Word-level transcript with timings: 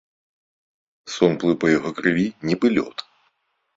Сон 1.15 1.31
плыў 1.43 1.57
па 1.65 1.71
яго 1.77 1.89
крыві, 1.99 2.25
нібы 2.51 2.67
лёд. 2.77 2.95